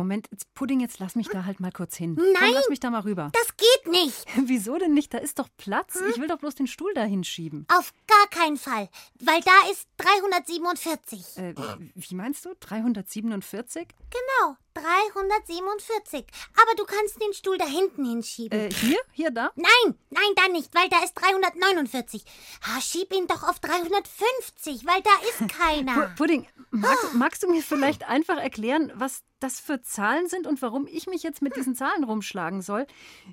[0.00, 2.14] Moment, jetzt Pudding, jetzt lass mich da halt mal kurz hin.
[2.14, 2.34] Nein!
[2.38, 3.30] Komm, lass mich da mal rüber.
[3.34, 4.24] Das geht nicht.
[4.46, 5.12] Wieso denn nicht?
[5.12, 5.98] Da ist doch Platz.
[6.10, 7.66] Ich will doch bloß den Stuhl da hinschieben.
[7.68, 8.88] Auf gar keinen Fall.
[9.20, 11.36] Weil da ist 347.
[11.36, 11.54] Äh,
[11.94, 12.54] wie meinst du?
[12.58, 13.88] 347?
[14.10, 16.24] Genau, 347.
[16.60, 18.58] Aber du kannst den Stuhl da hinten hinschieben.
[18.58, 18.98] Äh, hier?
[19.12, 19.50] Hier, da?
[19.56, 22.24] Nein, nein, da nicht, weil da ist 349.
[22.66, 26.14] Ha, schieb ihn doch auf 350, weil da ist keiner.
[26.16, 30.86] Pudding, magst, magst du mir vielleicht einfach erklären, was das für Zahlen sind und warum
[30.86, 32.86] ich mich jetzt mit diesen Zahlen rumschlagen soll?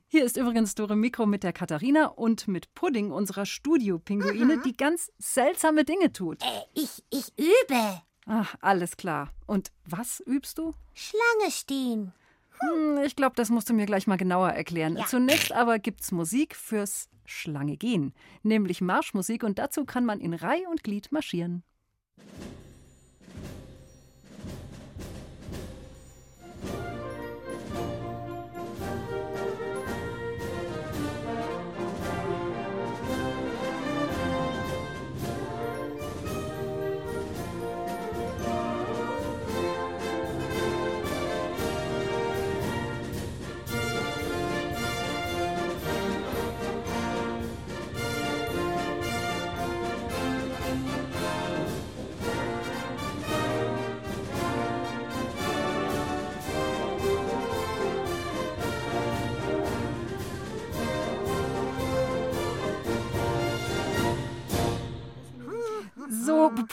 [0.07, 5.11] Hier ist übrigens Dore Mikro mit der Katharina und mit Pudding, unserer Studio-Pinguine, die ganz
[5.17, 6.41] seltsame Dinge tut.
[6.43, 8.01] äh, ich, ich übe.
[8.27, 9.31] Ach, alles klar.
[9.45, 10.73] Und was übst du?
[10.93, 12.13] Schlange stehen.
[12.59, 14.97] Hm, ich glaube, das musst du mir gleich mal genauer erklären.
[14.97, 15.05] Ja.
[15.05, 20.67] Zunächst aber gibt's Musik fürs Schlange gehen, nämlich Marschmusik und dazu kann man in Reih
[20.69, 21.63] und Glied marschieren.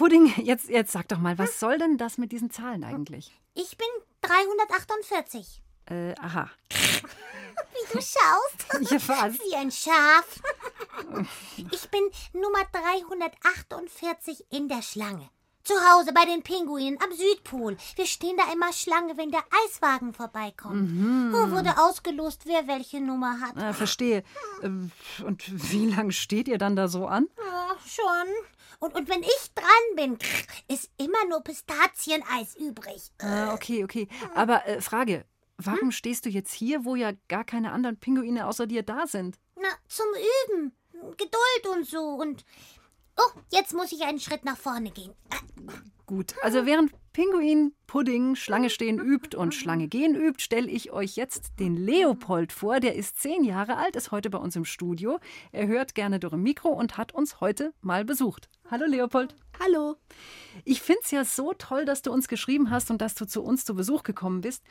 [0.05, 3.33] Pudding, jetzt, jetzt sag doch mal, was soll denn das mit diesen Zahlen eigentlich?
[3.55, 3.87] Ich bin
[4.21, 5.63] 348.
[5.87, 6.51] Äh, aha.
[6.69, 8.91] Wie du schaust.
[8.93, 9.39] Ja, was?
[9.39, 10.43] Wie ein Schaf.
[11.71, 12.03] Ich bin
[12.35, 15.27] Nummer 348 in der Schlange.
[15.63, 17.79] Zu Hause bei den Pinguinen am Südpol.
[17.97, 21.33] Wir stehen da immer Schlange, wenn der Eiswagen vorbeikommt.
[21.33, 23.57] Oh, wurde ausgelost, wer welche Nummer hat.
[23.57, 24.23] Äh, verstehe.
[24.61, 27.27] Und wie lange steht ihr dann da so an?
[27.39, 28.29] Ja, schon.
[28.79, 30.18] Und, und wenn ich dran bin,
[30.68, 33.11] ist immer nur Pistazieneis übrig.
[33.20, 34.08] Ah, okay, okay.
[34.35, 35.24] Aber äh, Frage,
[35.58, 39.39] warum stehst du jetzt hier, wo ja gar keine anderen Pinguine außer dir da sind?
[39.57, 40.07] Na, zum
[40.51, 40.73] Üben.
[41.17, 42.01] Geduld und so.
[42.01, 42.45] Und.
[43.17, 45.14] Oh, jetzt muss ich einen Schritt nach vorne gehen.
[46.07, 51.14] Gut, also während Pinguin, Pudding, Schlange stehen übt und Schlange gehen übt, stelle ich euch
[51.14, 52.80] jetzt den Leopold vor.
[52.80, 55.20] Der ist zehn Jahre alt, ist heute bei uns im Studio.
[55.52, 58.48] Er hört gerne durch ein Mikro und hat uns heute mal besucht.
[58.69, 59.36] Hallo Leopold.
[59.61, 59.95] Hallo.
[60.64, 63.45] Ich finde es ja so toll, dass du uns geschrieben hast und dass du zu
[63.45, 64.64] uns zu Besuch gekommen bist.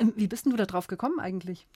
[0.00, 1.68] Ähm, Wie bist denn du da drauf gekommen eigentlich?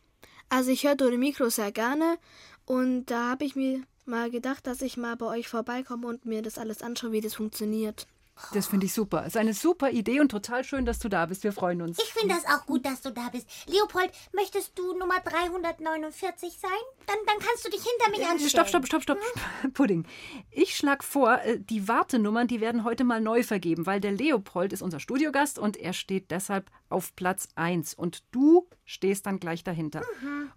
[0.48, 2.19] Also ich höre Dore Mikro sehr gerne
[2.66, 6.42] und da habe ich mir mal gedacht, dass ich mal bei euch vorbeikomme und mir
[6.42, 8.09] das alles anschaue, wie das funktioniert.
[8.53, 9.27] Das finde ich super.
[9.27, 11.45] Ist eine super Idee und total schön, dass du da bist.
[11.45, 11.99] Wir freuen uns.
[11.99, 13.47] Ich finde das auch gut, dass du da bist.
[13.67, 16.71] Leopold, möchtest du Nummer 349 sein?
[17.06, 18.51] Dann, dann kannst du dich hinter mich anstellen.
[18.51, 19.19] Stopp, stopp, stopp, stopp.
[19.75, 20.05] Pudding.
[20.51, 24.72] Ich schlage vor, äh, die Wartenummern, die werden heute mal neu vergeben, weil der Leopold
[24.72, 27.95] ist unser Studiogast und er steht deshalb auf Platz 1.
[27.95, 30.03] Und du stehst dann gleich dahinter.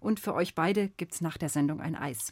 [0.00, 2.30] Und für euch beide gibt es nach der Sendung ein Eis.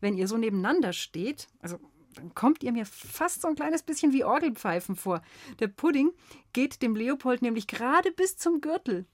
[0.00, 1.78] Wenn ihr so nebeneinander steht, also
[2.16, 5.22] dann kommt ihr mir fast so ein kleines bisschen wie Orgelpfeifen vor.
[5.60, 6.10] Der Pudding
[6.52, 9.06] geht dem Leopold nämlich gerade bis zum Gürtel.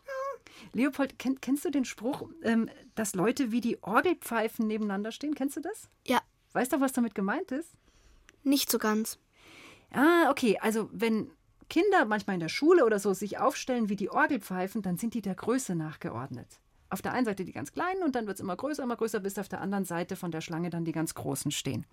[0.73, 5.35] Leopold, kenn, kennst du den Spruch, ähm, dass Leute wie die Orgelpfeifen nebeneinander stehen?
[5.35, 5.89] Kennst du das?
[6.07, 6.21] Ja,
[6.53, 7.71] Weißt du, was damit gemeint ist?
[8.45, 9.19] nicht so ganz.
[9.93, 10.59] Ah, okay.
[10.61, 11.31] Also, wenn
[11.71, 15.23] Kinder manchmal in der Schule oder so sich aufstellen wie die Orgelpfeifen, dann sind die
[15.23, 16.49] der Größe nachgeordnet.
[16.91, 19.21] Auf der einen Seite die ganz kleinen und dann wird es immer größer, immer größer,
[19.21, 21.87] bis auf der anderen Seite von der Schlange dann die ganz großen stehen.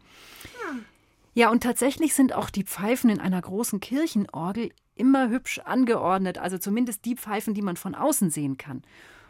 [1.34, 6.58] Ja, und tatsächlich sind auch die Pfeifen in einer großen Kirchenorgel immer hübsch angeordnet, also
[6.58, 8.82] zumindest die Pfeifen, die man von außen sehen kann.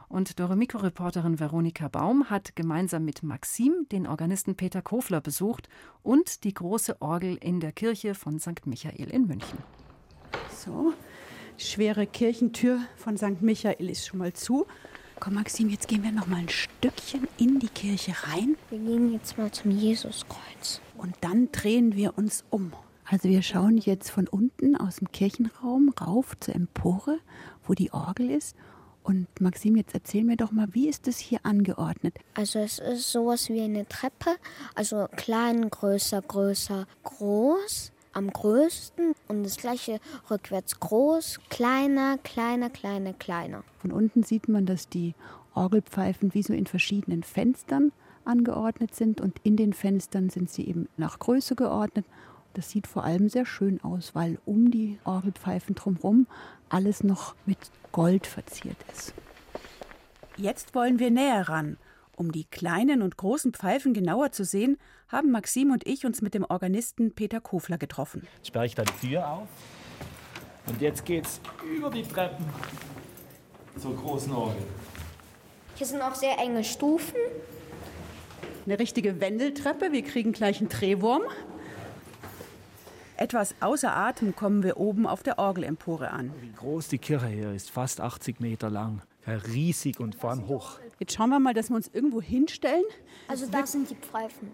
[0.07, 5.69] Und Doremiko-Reporterin Veronika Baum hat gemeinsam mit Maxim den Organisten Peter Kofler besucht
[6.01, 8.65] und die große Orgel in der Kirche von St.
[8.65, 9.59] Michael in München.
[10.51, 10.93] So,
[11.57, 13.41] schwere Kirchentür von St.
[13.41, 14.65] Michael ist schon mal zu.
[15.19, 19.11] Komm, Maxim, jetzt gehen wir noch mal ein Stückchen in die Kirche rein Wir gehen
[19.11, 20.81] jetzt mal zum Jesuskreuz.
[20.97, 22.71] und dann drehen wir uns um.
[23.05, 27.17] Also wir schauen jetzt von unten aus dem Kirchenraum rauf zur Empore,
[27.65, 28.55] wo die Orgel ist.
[29.03, 32.15] Und Maxim, jetzt erzähl mir doch mal, wie ist es hier angeordnet?
[32.35, 34.35] Also es ist sowas wie eine Treppe.
[34.75, 37.91] Also klein, größer, größer, groß.
[38.19, 39.99] Am größten und das gleiche
[40.29, 43.63] rückwärts groß, kleiner, kleiner, kleiner, kleiner.
[43.79, 45.15] Von unten sieht man, dass die
[45.55, 47.91] Orgelpfeifen wie so in verschiedenen Fenstern
[48.25, 52.05] angeordnet sind und in den Fenstern sind sie eben nach Größe geordnet.
[52.53, 56.27] Das sieht vor allem sehr schön aus, weil um die Orgelpfeifen drumherum
[56.67, 57.57] alles noch mit
[57.91, 59.13] Gold verziert ist.
[60.35, 61.77] Jetzt wollen wir näher ran.
[62.15, 64.77] Um die kleinen und großen Pfeifen genauer zu sehen,
[65.09, 68.27] haben Maxim und ich uns mit dem Organisten Peter Kofler getroffen.
[68.37, 69.47] Jetzt sperre ich da die Tür auf.
[70.67, 71.41] Und jetzt geht's
[71.75, 72.45] über die Treppen
[73.79, 74.61] zur großen Orgel.
[75.75, 77.15] Hier sind auch sehr enge Stufen.
[78.65, 81.23] Eine richtige Wendeltreppe, wir kriegen gleich einen Drehwurm.
[83.17, 86.31] Etwas außer Atem kommen wir oben auf der Orgelempore an.
[86.39, 89.01] Wie groß die Kirche hier ist, fast 80 Meter lang.
[89.25, 90.79] Ja, riesig und vor allem hoch.
[90.99, 92.83] Jetzt schauen wir mal, dass wir uns irgendwo hinstellen.
[93.27, 94.51] Also da sind die Pfeifen.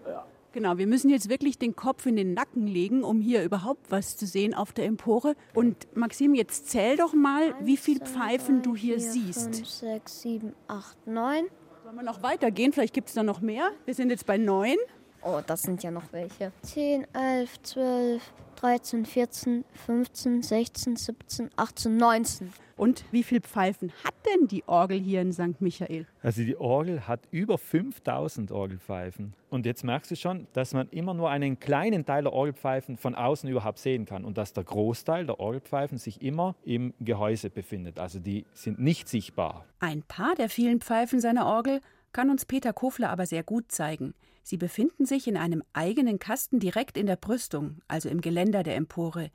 [0.56, 4.16] Genau, wir müssen jetzt wirklich den Kopf in den Nacken legen, um hier überhaupt was
[4.16, 5.36] zu sehen auf der Empore.
[5.52, 9.54] Und Maxim, jetzt zähl doch mal, wie viele Pfeifen du hier siehst.
[9.54, 11.44] 5, 6, 7, 8, 9.
[11.84, 12.72] Sollen wir noch weitergehen?
[12.72, 13.70] Vielleicht gibt es da noch mehr.
[13.84, 14.78] Wir sind jetzt bei neun.
[15.22, 16.52] Oh, das sind ja noch welche.
[16.62, 18.22] 10, 11, 12,
[18.54, 22.52] 13, 14, 15, 16, 17, 18, 19.
[22.76, 25.60] Und wie viele Pfeifen hat denn die Orgel hier in St.
[25.60, 26.06] Michael?
[26.22, 29.32] Also die Orgel hat über 5000 Orgelpfeifen.
[29.48, 33.14] Und jetzt merkst du schon, dass man immer nur einen kleinen Teil der Orgelpfeifen von
[33.14, 37.98] außen überhaupt sehen kann und dass der Großteil der Orgelpfeifen sich immer im Gehäuse befindet.
[37.98, 39.64] Also die sind nicht sichtbar.
[39.80, 41.80] Ein paar der vielen Pfeifen seiner Orgel
[42.12, 44.12] kann uns Peter Kofler aber sehr gut zeigen.
[44.42, 48.76] Sie befinden sich in einem eigenen Kasten direkt in der Brüstung, also im Geländer der
[48.76, 49.30] Empore.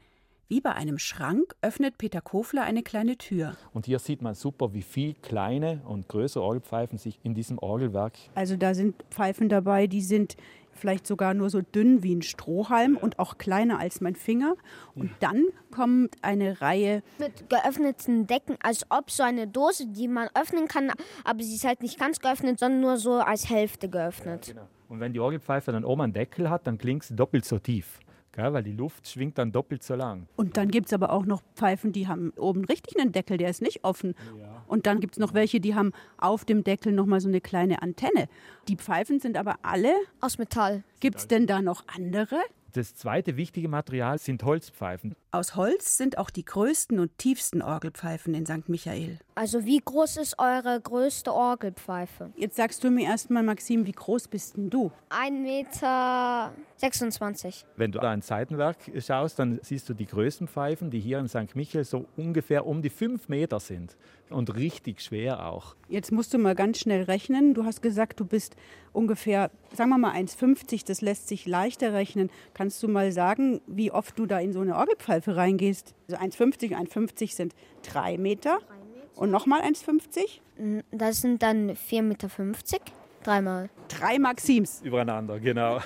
[0.52, 3.56] Wie bei einem Schrank öffnet Peter Kofler eine kleine Tür.
[3.74, 8.12] Und hier sieht man super, wie viel kleine und größere Orgelpfeifen sich in diesem Orgelwerk.
[8.36, 10.36] Also da sind Pfeifen dabei, die sind
[10.74, 14.56] vielleicht sogar nur so dünn wie ein Strohhalm und auch kleiner als mein Finger.
[14.94, 20.28] Und dann kommt eine Reihe Mit geöffneten Decken, als ob so eine Dose, die man
[20.34, 20.92] öffnen kann,
[21.24, 24.48] aber sie ist halt nicht ganz geöffnet, sondern nur so als Hälfte geöffnet.
[24.48, 24.68] Genau.
[24.90, 28.02] Und wenn die Orgelpfeife dann oben einen Deckel hat, dann klingt sie doppelt so tief.
[28.34, 28.54] Gell?
[28.54, 30.28] Weil die Luft schwingt dann doppelt so lang.
[30.36, 33.50] Und dann gibt es aber auch noch Pfeifen, die haben oben richtig einen Deckel, der
[33.50, 34.16] ist nicht offen.
[34.68, 37.82] Und dann gibt es noch welche, die haben auf dem Deckel nochmal so eine kleine
[37.82, 38.30] Antenne.
[38.68, 39.94] Die Pfeifen sind aber alle.
[40.22, 40.84] Aus Metall.
[41.00, 42.38] Gibt es denn da noch andere?
[42.74, 45.14] Das zweite wichtige Material sind Holzpfeifen.
[45.32, 48.70] Aus Holz sind auch die größten und tiefsten Orgelpfeifen in St.
[48.70, 49.20] Michael.
[49.42, 52.32] Also wie groß ist eure größte Orgelpfeife?
[52.36, 54.92] Jetzt sagst du mir erstmal, Maxim, wie groß bist denn du?
[55.10, 56.52] 1,26 Meter.
[56.76, 57.66] 26.
[57.76, 61.28] Wenn du da ein Seitenwerk schaust, dann siehst du die größten Pfeifen, die hier in
[61.28, 61.56] St.
[61.56, 63.98] Michael so ungefähr um die 5 Meter sind.
[64.30, 65.76] Und richtig schwer auch.
[65.90, 67.56] Jetzt musst du mal ganz schnell rechnen.
[67.56, 68.56] Du hast gesagt, du bist
[68.94, 72.30] ungefähr, sagen wir mal 1,50, das lässt sich leichter rechnen.
[72.54, 75.96] Kannst du mal sagen, wie oft du da in so eine Orgelpfeife reingehst?
[76.08, 78.60] Also 1,50, 1,50 sind 3 Meter.
[79.16, 80.84] Und nochmal 1,50?
[80.92, 82.30] Das sind dann 4,50 Meter.
[83.24, 83.70] Dreimal.
[83.88, 84.82] Drei Maxims.
[84.82, 85.80] Übereinander, genau.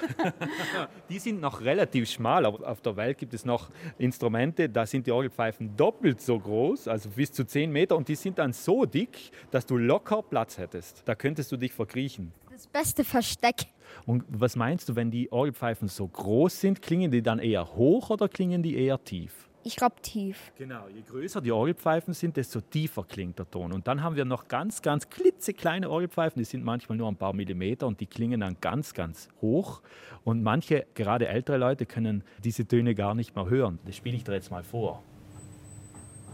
[1.09, 5.05] die sind noch relativ schmal, aber auf der Welt gibt es noch Instrumente, da sind
[5.05, 8.85] die Orgelpfeifen doppelt so groß, also bis zu 10 Meter, und die sind dann so
[8.85, 11.03] dick, dass du locker Platz hättest.
[11.05, 12.31] Da könntest du dich verkriechen.
[12.51, 13.65] Das beste Versteck.
[14.05, 18.11] Und was meinst du, wenn die Orgelpfeifen so groß sind, klingen die dann eher hoch
[18.11, 19.44] oder klingen die eher tief?
[19.67, 20.51] Ich glaube tief.
[20.59, 23.73] Genau, je größer die Orgelpfeifen sind, desto tiefer klingt der Ton.
[23.73, 27.33] Und dann haben wir noch ganz, ganz klitzekleine Orgelpfeifen, die sind manchmal nur ein paar
[27.33, 29.81] Millimeter und die klingen dann ganz, ganz hoch.
[30.23, 33.79] Und manche, gerade ältere Leute, können diese Töne gar nicht mehr hören.
[33.87, 35.01] Das spiele ich dir jetzt mal vor.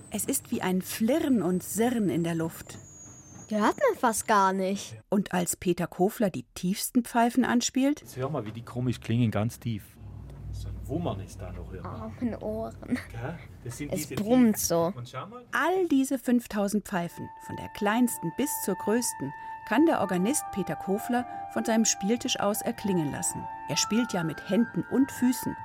[0.09, 2.77] Es ist wie ein Flirren und Sirren in der Luft.
[3.47, 4.97] Hört man fast gar nicht.
[5.07, 9.31] Und als Peter Kofler die tiefsten Pfeifen anspielt, Jetzt hör mal, wie die komisch klingen,
[9.31, 9.83] ganz tief.
[10.91, 12.11] Wummern ist da noch hörbar.
[12.11, 12.99] Oh, meine Ohren.
[13.65, 14.67] Sind Es diese brummt tiefen.
[14.67, 14.93] so.
[14.95, 15.43] Und schau mal.
[15.53, 19.31] all diese 5000 Pfeifen, von der kleinsten bis zur größten,
[19.67, 23.41] kann der Organist Peter Kofler von seinem Spieltisch aus erklingen lassen.
[23.69, 25.55] Er spielt ja mit Händen und Füßen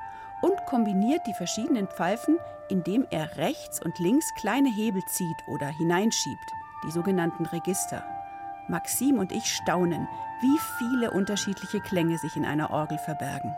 [0.42, 6.52] und kombiniert die verschiedenen Pfeifen, indem er rechts und links kleine Hebel zieht oder hineinschiebt,
[6.87, 8.04] die sogenannten Register.
[8.68, 10.06] Maxim und ich staunen,
[10.40, 13.54] wie viele unterschiedliche Klänge sich in einer Orgel verbergen.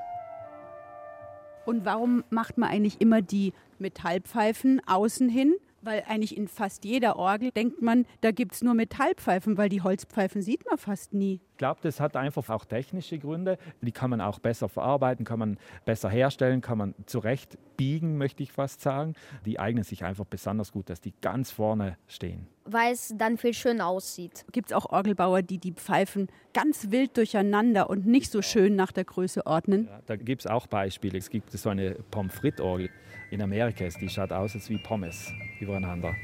[1.66, 5.54] Und warum macht man eigentlich immer die Metallpfeifen außen hin?
[5.80, 9.80] Weil eigentlich in fast jeder Orgel denkt man, da gibt es nur Metallpfeifen, weil die
[9.80, 11.40] Holzpfeifen sieht man fast nie.
[11.56, 13.58] glaube, das hat einfach auch technische Gründe.
[13.80, 18.42] Die kann man auch besser verarbeiten, kann man besser herstellen, kann man zurecht biegen, möchte
[18.42, 19.14] ich fast sagen.
[19.46, 22.48] Die eignen sich einfach besonders gut, dass die ganz vorne stehen.
[22.70, 24.44] Weil es dann viel schöner aussieht.
[24.52, 28.92] Gibt es auch Orgelbauer, die die Pfeifen ganz wild durcheinander und nicht so schön nach
[28.92, 29.86] der Größe ordnen?
[29.86, 31.18] Ja, da gibt es auch Beispiele.
[31.18, 32.90] Es gibt so eine Pommes frites-Orgel
[33.30, 36.14] in Amerika, die schaut aus als wie Pommes übereinander.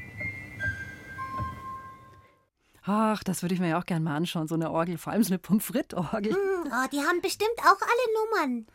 [2.87, 5.23] Ach, das würde ich mir ja auch gerne mal anschauen, so eine Orgel, vor allem
[5.23, 6.33] so eine Pommes frites-Orgel.
[6.33, 8.67] Hm, oh, die haben bestimmt auch alle Nummern.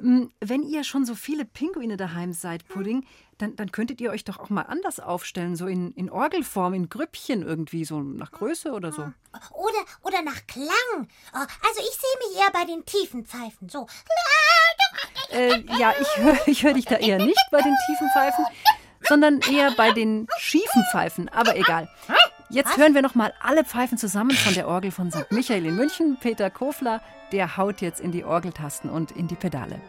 [0.00, 3.04] Mm, Wenn ihr schon so viele Pinguine daheim seid, Pudding,
[3.36, 6.88] dann, dann könntet ihr euch doch auch mal anders aufstellen, so in, in Orgelform, in
[6.88, 9.02] Grüppchen irgendwie, so nach Größe oder so.
[9.02, 11.08] Oder, oder nach Klang.
[11.34, 13.68] Oh, also ich sehe mich eher bei den tiefen Pfeifen.
[13.68, 13.86] So.
[15.30, 18.44] Äh, ja, ich höre ich hör dich da eher nicht bei den tiefen Pfeifen,
[19.08, 21.28] sondern eher bei den schiefen Pfeifen.
[21.28, 21.88] Aber egal.
[22.52, 25.30] Jetzt hören wir noch mal alle Pfeifen zusammen von der Orgel von St.
[25.30, 26.16] Michael in München.
[26.18, 29.80] Peter Kofler, der haut jetzt in die Orgeltasten und in die Pedale.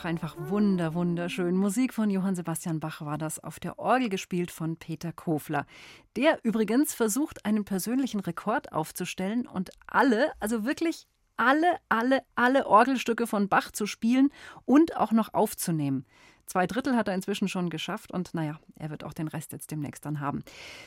[0.00, 1.56] Ach, einfach wunder, wunderschön.
[1.56, 5.66] Musik von Johann Sebastian Bach war das auf der Orgel gespielt von Peter Kofler.
[6.14, 13.26] Der übrigens versucht, einen persönlichen Rekord aufzustellen und alle, also wirklich alle, alle, alle Orgelstücke
[13.26, 14.28] von Bach zu spielen
[14.64, 16.06] und auch noch aufzunehmen.
[16.48, 19.70] Zwei Drittel hat er inzwischen schon geschafft und naja, er wird auch den Rest jetzt
[19.70, 20.42] demnächst dann haben.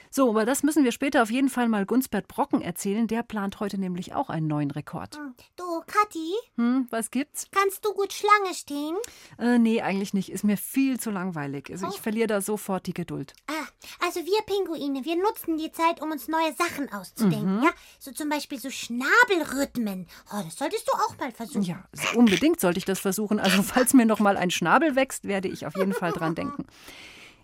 [0.10, 3.08] So, aber das müssen wir später auf jeden Fall mal Gunsbert Brocken erzählen.
[3.08, 5.20] Der plant heute nämlich auch einen neuen Rekord.
[5.56, 7.48] Du, Kathi, Hm, was gibt's?
[7.51, 8.96] kannst du gut Schlange stehen?
[9.38, 10.32] Äh, nee, eigentlich nicht.
[10.32, 11.70] Ist mir viel zu langweilig.
[11.72, 13.34] Also ich verliere da sofort die Geduld.
[13.48, 13.68] Ah,
[14.06, 17.70] also wir Pinguine, wir nutzen die Zeit, um uns neue Sachen auszudenken, ja?
[18.00, 20.08] So zum Beispiel so Schnabelrhythmen.
[20.34, 21.63] Oh, das solltest du auch mal versuchen.
[21.63, 21.84] Ja,
[22.15, 23.39] unbedingt sollte ich das versuchen.
[23.39, 26.65] Also falls mir noch mal ein Schnabel wächst, werde ich auf jeden Fall dran denken.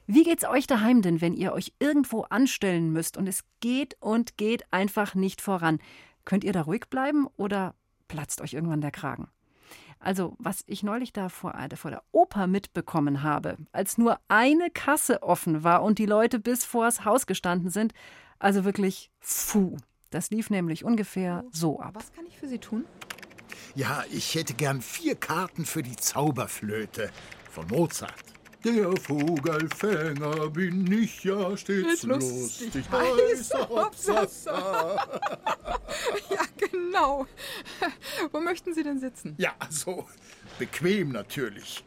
[0.06, 4.38] Wie geht's euch daheim denn, wenn ihr euch irgendwo anstellen müsst und es geht und
[4.38, 5.80] geht einfach nicht voran?
[6.24, 7.76] Könnt ihr da ruhig bleiben oder
[8.08, 9.28] platzt euch irgendwann der Kragen?
[10.00, 14.70] Also, was ich neulich da vor, äh, vor der Oper mitbekommen habe, als nur eine
[14.70, 17.94] Kasse offen war und die Leute bis vors Haus gestanden sind,
[18.40, 19.76] also wirklich, puh.
[20.10, 21.96] Das lief nämlich ungefähr so ab.
[21.96, 22.86] Was kann ich für Sie tun?
[23.76, 27.12] Ja, ich hätte gern vier Karten für die Zauberflöte
[27.50, 28.14] von Mozart.
[28.64, 35.08] Der Vogelfänger bin ich ja stets Lustig, lustig, heißer Hopsasa.
[36.30, 37.28] Ja, genau.
[38.32, 39.36] Wo möchten Sie denn sitzen?
[39.38, 40.06] Ja, so
[40.58, 41.84] bequem natürlich.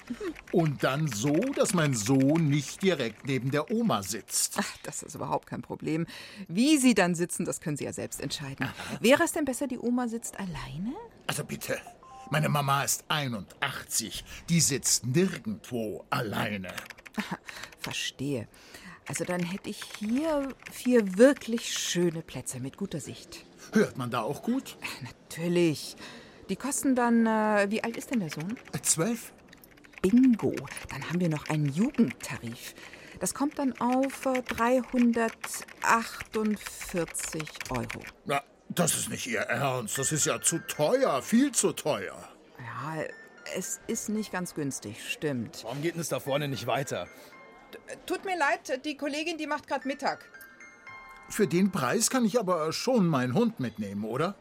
[0.53, 4.55] Und dann so, dass mein Sohn nicht direkt neben der Oma sitzt.
[4.59, 6.07] Ach, das ist überhaupt kein Problem.
[6.49, 8.69] Wie Sie dann sitzen, das können Sie ja selbst entscheiden.
[9.01, 10.95] Wäre es denn besser, die Oma sitzt alleine?
[11.27, 11.79] Also bitte,
[12.31, 14.25] meine Mama ist 81.
[14.49, 16.73] Die sitzt nirgendwo alleine.
[17.79, 18.49] Verstehe.
[19.07, 23.45] Also dann hätte ich hier vier wirklich schöne Plätze mit guter Sicht.
[23.73, 24.77] Hört man da auch gut?
[25.03, 25.97] Natürlich.
[26.49, 28.57] Die kosten dann, äh, wie alt ist denn der Sohn?
[28.73, 29.33] Äh, Zwölf?
[30.03, 30.55] Bingo.
[30.89, 32.75] Dann haben wir noch einen Jugendtarif.
[33.19, 38.03] Das kommt dann auf äh, 348 Euro.
[38.25, 38.43] Na,
[38.75, 39.99] das ist nicht Ihr Ernst.
[39.99, 42.29] Das ist ja zu teuer, viel zu teuer.
[42.59, 43.05] Ja,
[43.57, 45.61] es ist nicht ganz günstig, stimmt.
[45.65, 47.09] Warum geht denn es da vorne nicht weiter?
[48.07, 50.25] Tut mir leid, die Kollegin, die macht gerade Mittag.
[51.29, 54.35] Für den Preis kann ich aber schon meinen Hund mitnehmen, oder?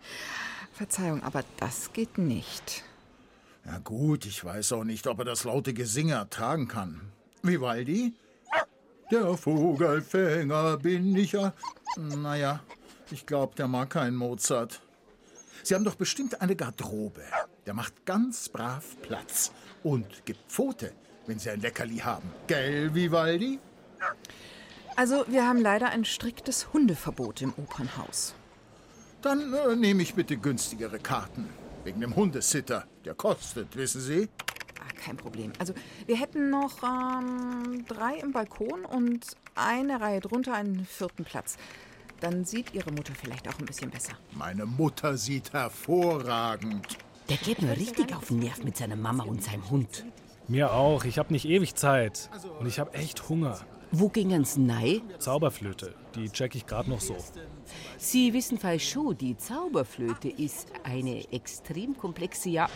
[0.72, 2.82] Verzeihung, aber das geht nicht.
[3.64, 7.00] Ja gut, ich weiß auch nicht, ob er das laute Gesinge ertragen kann.
[7.42, 8.14] Vivaldi?
[9.10, 11.52] Der Vogelfänger bin ich ja.
[11.96, 12.60] Naja,
[13.10, 14.80] ich glaube, der mag keinen Mozart.
[15.62, 17.22] Sie haben doch bestimmt eine Garderobe.
[17.66, 20.92] Der macht ganz brav Platz und gibt Pfote,
[21.26, 22.30] wenn Sie ein Leckerli haben.
[22.46, 23.58] Gell, Vivaldi?
[24.94, 28.34] Also, wir haben leider ein striktes Hundeverbot im Opernhaus.
[29.22, 31.48] Dann äh, nehme ich bitte günstigere Karten.
[31.84, 32.86] Wegen dem Hundesitter.
[33.04, 34.28] Der kostet, wissen Sie?
[34.80, 35.52] Ah, kein Problem.
[35.58, 35.74] Also,
[36.06, 41.56] wir hätten noch ähm, drei im Balkon und eine Reihe drunter einen vierten Platz.
[42.20, 44.14] Dann sieht Ihre Mutter vielleicht auch ein bisschen besser.
[44.32, 46.86] Meine Mutter sieht hervorragend.
[47.28, 50.04] Der geht mir richtig auf den Nerv mit seiner Mama und seinem Hund.
[50.48, 51.04] Mir auch.
[51.04, 52.30] Ich habe nicht ewig Zeit.
[52.60, 53.58] Und ich habe echt Hunger.
[53.92, 55.00] Wo gingen's nei?
[55.18, 55.94] Zauberflöte.
[56.14, 57.16] Die check ich gerade noch so.
[57.98, 62.68] Sie wissen vielleicht schon, die Zauberflöte ist eine extrem komplexe, ja,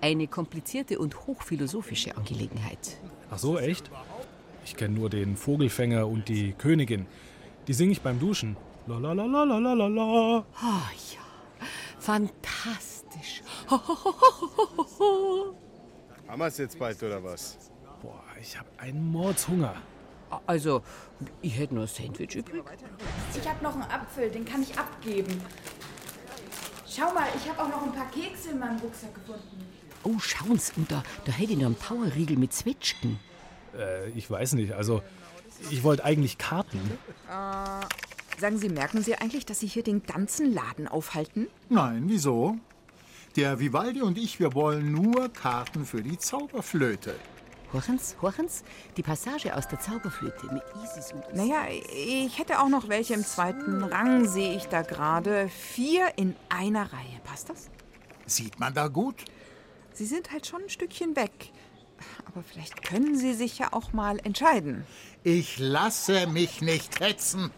[0.00, 2.98] eine komplizierte und hochphilosophische Angelegenheit.
[3.30, 3.90] Ach so, echt?
[4.64, 7.06] Ich kenne nur den Vogelfänger und die Königin.
[7.66, 8.56] Die singe ich beim Duschen.
[8.86, 10.44] La la la la la la la la.
[10.60, 11.20] Ah ja,
[11.98, 13.42] fantastisch.
[16.28, 17.56] Haben wir es jetzt bald oder was?
[18.02, 19.74] Boah, ich habe einen Mordshunger.
[20.46, 20.82] Also,
[21.40, 22.62] ich hätte nur ein Sandwich übrig.
[23.34, 25.40] Ich habe noch einen Apfel, den kann ich abgeben.
[26.86, 29.66] Schau mal, ich habe auch noch ein paar Kekse in meinem Rucksack gefunden.
[30.02, 33.18] Oh, schauen's, und da, da hätte ich noch einen Powerriegel mit Zwetschgen.
[33.74, 34.74] Äh, ich weiß nicht.
[34.74, 35.02] Also,
[35.70, 36.98] ich wollte eigentlich Karten.
[37.30, 37.86] Äh,
[38.38, 41.48] sagen Sie, merken Sie eigentlich, dass Sie hier den ganzen Laden aufhalten?
[41.68, 42.56] Nein, wieso?
[43.36, 47.16] Der Vivaldi und ich, wir wollen nur Karten für die Zauberflöte.
[47.72, 48.62] Horchens, Horchens,
[48.96, 51.34] die Passage aus der Zauberflöte mit Isis und Isis.
[51.34, 55.48] Naja, ich hätte auch noch welche im zweiten Rang, sehe ich da gerade.
[55.48, 57.20] Vier in einer Reihe.
[57.24, 57.70] Passt das?
[58.26, 59.24] Sieht man da gut?
[59.92, 61.50] Sie sind halt schon ein Stückchen weg.
[62.26, 64.86] Aber vielleicht können Sie sich ja auch mal entscheiden.
[65.24, 67.50] Ich lasse mich nicht hetzen.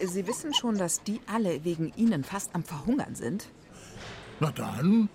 [0.00, 3.46] Sie wissen schon, dass die alle wegen Ihnen fast am Verhungern sind?
[4.40, 5.08] Na dann,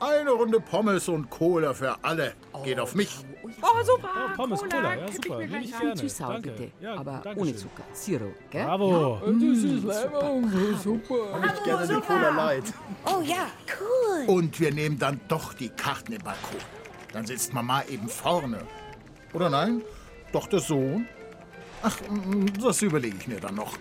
[0.00, 2.34] eine Runde Pommes und Cola für alle.
[2.64, 3.18] Geht auf mich.
[3.60, 4.08] Oh, super.
[4.14, 4.70] Oh, Pommes, Cola.
[4.70, 5.44] Cola, ja, ich super.
[5.46, 5.80] gleich ich rein.
[5.80, 5.94] gerne.
[5.96, 6.50] Zu sauer, Danke.
[6.50, 6.70] bitte.
[6.80, 7.56] Ja, Aber danke ohne.
[7.56, 7.82] Zucker.
[7.92, 8.64] Zero, gell?
[8.64, 9.20] Bravo.
[9.24, 9.30] Ja.
[9.30, 11.42] Mm, super.
[11.56, 12.64] Ich gerne die Cola Light.
[13.06, 13.46] Oh ja,
[13.80, 14.26] cool.
[14.28, 16.60] Und wir nehmen dann doch die Karten im Balkon.
[17.12, 18.60] Dann sitzt Mama eben vorne.
[19.32, 19.82] Oder nein?
[20.32, 21.06] Doch der Sohn?
[21.82, 23.76] Ach, mm, das überlege ich mir dann noch.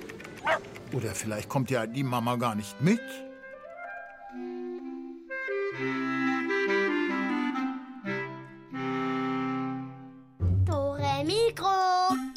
[0.93, 3.01] Oder vielleicht kommt ja die Mama gar nicht mit.
[11.27, 11.67] Mikro.
[12.07, 12.36] Klassik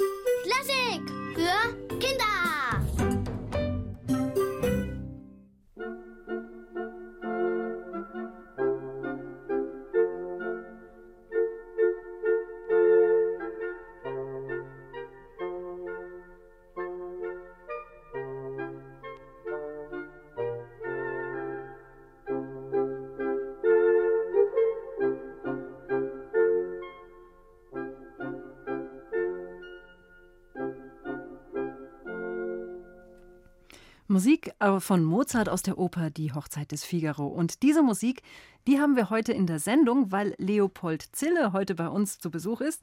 [34.11, 37.27] Musik äh, von Mozart aus der Oper Die Hochzeit des Figaro.
[37.29, 38.23] Und diese Musik,
[38.67, 42.61] die haben wir heute in der Sendung, weil Leopold Zille heute bei uns zu Besuch
[42.61, 42.83] ist.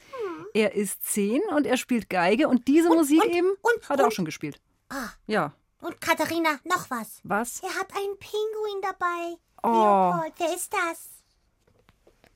[0.54, 3.50] Er ist zehn und er spielt Geige und diese Musik eben
[3.90, 4.62] hat er auch schon gespielt.
[4.90, 5.54] Ah, Ja.
[5.82, 7.20] und Katharina, noch was.
[7.24, 7.62] Was?
[7.62, 9.36] Er hat einen Pinguin dabei.
[9.64, 10.14] Oh.
[10.14, 11.10] Leopold, wer ist das?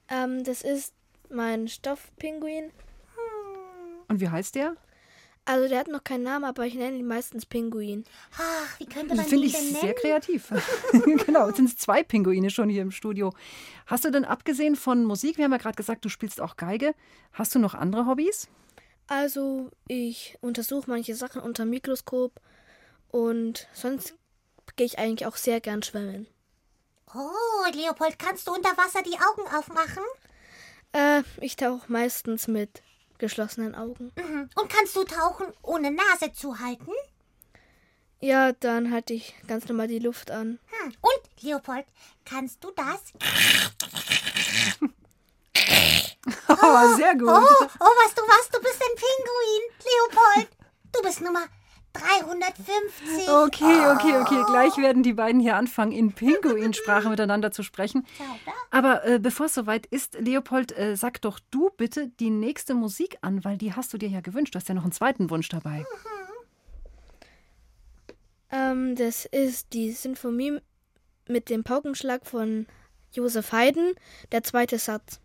[0.09, 0.93] Ähm, das ist
[1.29, 2.71] mein Stoffpinguin.
[4.09, 4.75] Und wie heißt der?
[5.45, 8.03] Also der hat noch keinen Namen, aber ich nenne ihn meistens Pinguin.
[8.37, 9.95] Ach, wie könnte man Finde ich denn sehr nennen?
[9.99, 10.49] kreativ.
[11.25, 13.33] genau, jetzt sind es zwei Pinguine schon hier im Studio.
[13.87, 16.93] Hast du denn abgesehen von Musik, wir haben ja gerade gesagt, du spielst auch Geige,
[17.33, 18.49] hast du noch andere Hobbys?
[19.07, 22.39] Also ich untersuche manche Sachen unter Mikroskop
[23.09, 24.15] und sonst
[24.75, 26.27] gehe ich eigentlich auch sehr gern schwimmen.
[27.13, 30.03] Oh, Leopold, kannst du unter Wasser die Augen aufmachen?
[30.93, 32.81] Äh, ich tauche meistens mit
[33.21, 34.11] geschlossenen Augen.
[34.17, 34.49] Mhm.
[34.55, 36.91] Und kannst du tauchen, ohne Nase zu halten?
[38.19, 40.59] Ja, dann halte ich ganz normal die Luft an.
[40.67, 40.93] Hm.
[41.01, 41.85] Und, Leopold,
[42.25, 43.13] kannst du das?
[46.47, 47.29] Oh, sehr gut.
[47.29, 48.49] Oh, oh, weißt du was?
[48.51, 50.49] Du bist ein Pinguin, Leopold.
[50.91, 51.45] Du bist Nummer
[51.93, 53.29] 350.
[53.29, 54.43] Okay, okay, okay.
[54.47, 58.05] Gleich werden die beiden hier anfangen, in Pinguinsprache miteinander zu sprechen.
[58.69, 63.17] Aber äh, bevor es soweit ist, Leopold, äh, sag doch du bitte die nächste Musik
[63.21, 64.55] an, weil die hast du dir ja gewünscht.
[64.55, 65.85] Du hast ja noch einen zweiten Wunsch dabei.
[68.51, 70.59] Ähm, das ist die Sinfonie
[71.27, 72.67] mit dem Paukenschlag von
[73.13, 73.93] Josef Haydn,
[74.31, 75.19] der zweite Satz.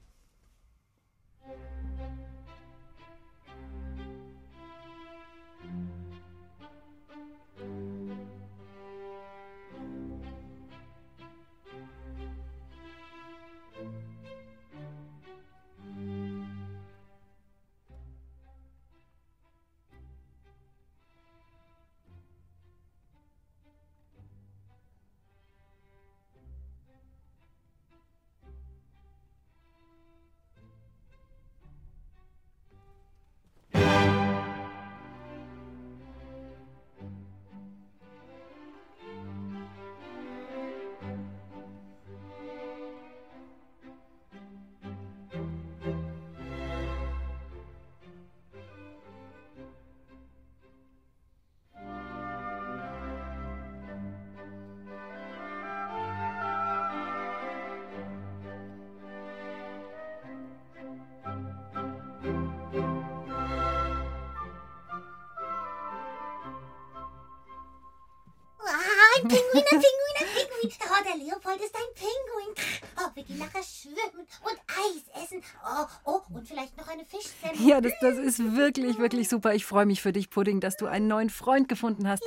[69.28, 70.76] Pinguin, ein Pinguin, ein Pinguin.
[70.84, 72.54] Oh, der Leopold ist ein Pinguin.
[72.98, 75.42] Oh, wir gehen nachher schwimmen und Eis essen.
[75.64, 77.68] Oh, oh, und vielleicht noch eine Fischsemmel.
[77.68, 79.54] Ja, das, das ist wirklich, wirklich super.
[79.54, 82.22] Ich freue mich für dich, Pudding, dass du einen neuen Freund gefunden hast.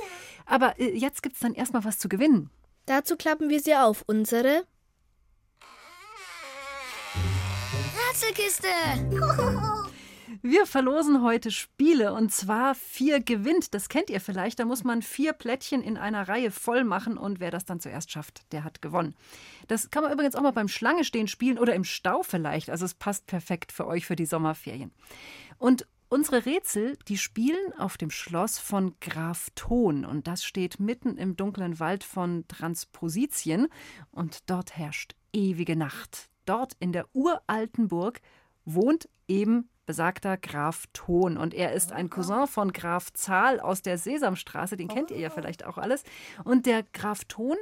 [0.46, 2.50] Aber äh, jetzt gibt es dann erstmal was zu gewinnen.
[2.86, 4.02] Dazu klappen wir sie auf.
[4.06, 4.64] Unsere
[8.08, 8.68] Rätselkiste.
[10.42, 13.74] Wir verlosen heute Spiele und zwar vier gewinnt.
[13.74, 14.58] Das kennt ihr vielleicht.
[14.58, 18.10] Da muss man vier Plättchen in einer Reihe voll machen und wer das dann zuerst
[18.10, 19.14] schafft, der hat gewonnen.
[19.68, 22.70] Das kann man übrigens auch mal beim Schlange stehen spielen oder im Stau vielleicht.
[22.70, 24.92] Also es passt perfekt für euch für die Sommerferien.
[25.58, 31.16] Und Unsere Rätsel, die spielen auf dem Schloss von Graf Thon und das steht mitten
[31.16, 33.68] im dunklen Wald von Transpositien
[34.10, 36.28] und dort herrscht ewige Nacht.
[36.46, 38.20] Dort in der uralten Burg
[38.64, 43.98] wohnt eben besagter Graf Thon und er ist ein Cousin von Graf Zahl aus der
[43.98, 46.04] Sesamstraße, den kennt ihr ja vielleicht auch alles
[46.44, 47.56] und der Graf Thon,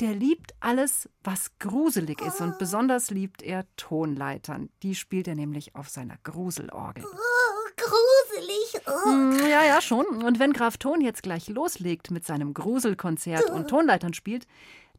[0.00, 4.68] der liebt alles, was gruselig ist und besonders liebt er Tonleitern.
[4.82, 7.04] Die spielt er nämlich auf seiner Gruselorgel.
[7.04, 8.82] Oh, gruselig.
[8.86, 9.04] Oh.
[9.10, 10.04] Hm, Ja, ja, schon.
[10.06, 14.46] Und wenn Graf Ton jetzt gleich loslegt mit seinem Gruselkonzert und Tonleitern spielt,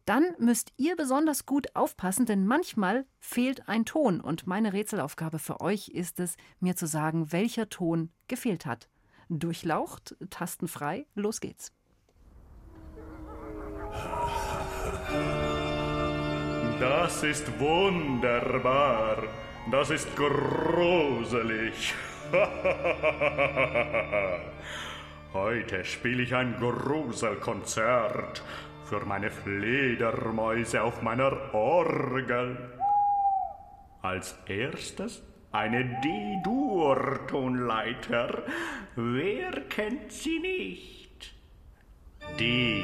[0.06, 4.22] dann müsst ihr besonders gut aufpassen, denn manchmal fehlt ein Ton.
[4.22, 8.88] Und meine Rätselaufgabe für euch ist es, mir zu sagen, welcher Ton gefehlt hat.
[9.30, 11.74] Durchlaucht, tastenfrei, los geht's.
[16.80, 19.24] Das ist wunderbar.
[19.72, 21.96] Das ist gruselig.
[25.34, 28.44] Heute spiele ich ein Gruselkonzert
[28.86, 32.58] für meine Fledermäuse auf meiner Orgel.
[34.02, 38.44] Als erstes eine D-Dur-Tonleiter.
[38.96, 41.34] Wer kennt sie nicht?
[42.40, 42.84] D.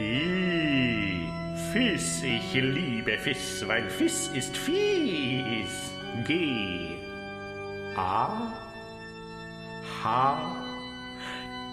[0.00, 1.28] I.
[1.72, 5.90] Fiss, ich liebe Fiss, weil Fiss ist fies.
[6.26, 6.96] G.
[7.96, 8.52] A.
[10.04, 10.56] H.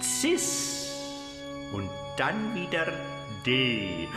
[0.02, 0.90] Cis.
[1.72, 1.90] Und
[2.22, 2.86] dann wieder
[3.44, 4.08] D.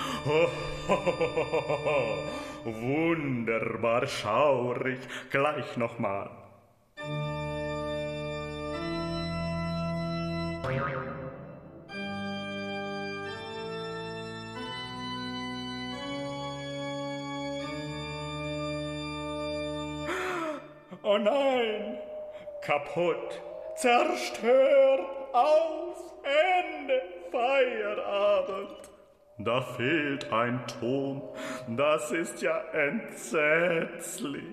[2.64, 4.98] Wunderbar schaurig.
[5.30, 6.28] Gleich nochmal.
[21.02, 21.98] Oh nein!
[22.60, 23.40] Kaputt,
[23.76, 25.83] zerstört, Ende,
[27.34, 28.90] Feierabend.
[29.38, 31.20] Da fehlt ein Ton,
[31.76, 34.44] das ist ja entsetzlich.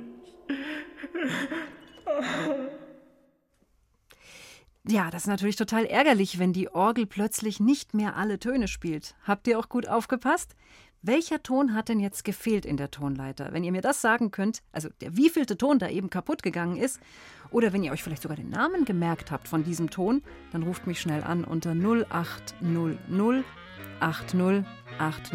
[4.87, 9.13] Ja, das ist natürlich total ärgerlich, wenn die Orgel plötzlich nicht mehr alle Töne spielt.
[9.27, 10.55] Habt ihr auch gut aufgepasst?
[11.03, 13.53] Welcher Ton hat denn jetzt gefehlt in der Tonleiter?
[13.53, 16.99] Wenn ihr mir das sagen könnt, also der wievielte Ton da eben kaputt gegangen ist,
[17.49, 20.85] oder wenn ihr euch vielleicht sogar den Namen gemerkt habt von diesem Ton, dann ruft
[20.85, 23.43] mich schnell an unter 0800
[23.99, 24.63] 80
[24.99, 25.33] 80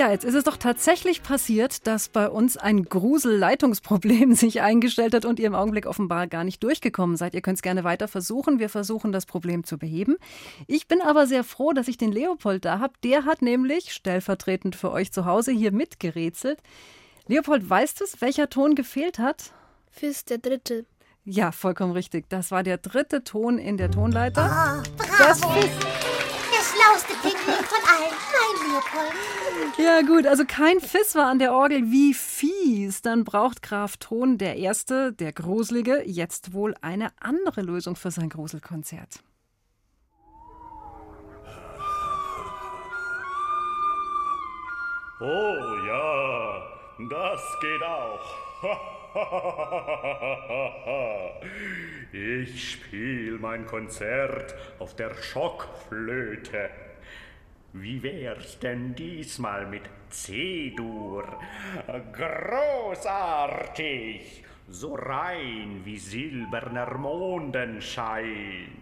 [0.00, 5.26] Ja, jetzt ist es doch tatsächlich passiert, dass bei uns ein Gruselleitungsproblem sich eingestellt hat
[5.26, 7.34] und ihr im Augenblick offenbar gar nicht durchgekommen seid.
[7.34, 8.58] Ihr könnt es gerne weiter versuchen.
[8.58, 10.16] Wir versuchen, das Problem zu beheben.
[10.66, 12.94] Ich bin aber sehr froh, dass ich den Leopold da habe.
[13.04, 16.60] Der hat nämlich stellvertretend für euch zu Hause hier mitgerätselt.
[17.26, 19.52] Leopold, weißt du welcher Ton gefehlt hat?
[19.90, 20.86] Fis, der dritte.
[21.26, 22.24] Ja, vollkommen richtig.
[22.30, 24.44] Das war der dritte Ton in der Tonleiter.
[24.44, 24.82] Ah,
[25.18, 25.60] Das bravo.
[25.60, 26.19] Fis.
[26.80, 28.14] Der schlauste Pinguin von allen.
[28.32, 29.78] Mein Leopold.
[29.78, 31.90] Ja, gut, also kein Fiss war an der Orgel.
[31.90, 33.02] Wie fies.
[33.02, 38.30] Dann braucht Graf Thon, der Erste, der Gruselige, jetzt wohl eine andere Lösung für sein
[38.30, 39.20] Gruselkonzert.
[45.20, 46.62] Oh ja,
[47.10, 48.99] das geht auch.
[52.12, 56.70] Ich spiel mein Konzert auf der Schockflöte.
[57.72, 61.24] Wie wär's denn diesmal mit C-Dur?
[62.92, 64.42] Großartig!
[64.68, 68.76] So rein wie silberner Mondenschein.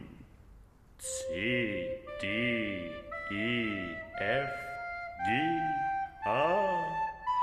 [0.99, 2.91] C, D,
[3.31, 4.51] E, F,
[5.27, 5.31] G,
[6.25, 6.85] A,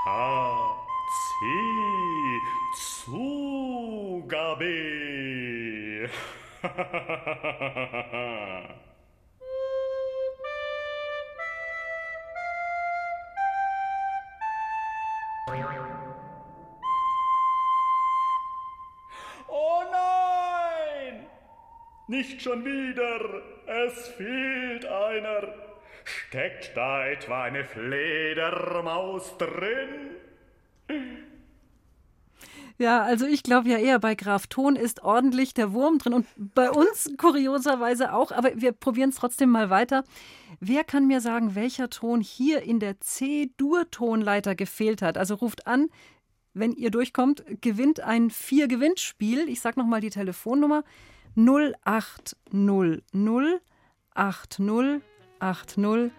[0.04, 0.85] H,
[1.16, 2.40] C.
[2.74, 4.66] Zugabe.
[19.48, 21.26] oh nein!
[22.08, 23.42] Nicht schon wieder!
[23.66, 25.54] Es fehlt einer!
[26.04, 30.05] Steckt da etwa eine Fledermaus drin?
[32.78, 36.26] Ja, also ich glaube ja eher bei Graf Ton ist ordentlich der Wurm drin und
[36.36, 40.04] bei uns kurioserweise auch, aber wir probieren es trotzdem mal weiter.
[40.60, 45.16] Wer kann mir sagen, welcher Ton hier in der C-Dur-Tonleiter gefehlt hat?
[45.16, 45.88] Also ruft an,
[46.52, 49.48] wenn ihr durchkommt, gewinnt ein Vier-Gewinn-Spiel.
[49.48, 50.84] Ich sage nochmal die Telefonnummer
[51.36, 53.02] 0800
[54.14, 55.02] 80
[55.38, 56.12] 80